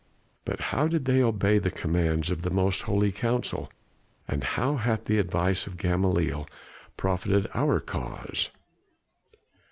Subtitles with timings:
[0.45, 3.71] But how did they obey the commands of the most holy Council,
[4.27, 6.47] and how hath the advice of Gamaliel
[6.97, 8.49] profited our cause?